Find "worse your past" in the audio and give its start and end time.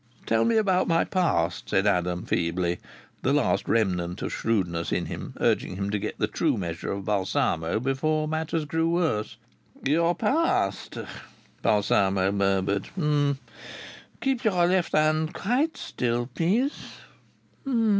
8.89-10.97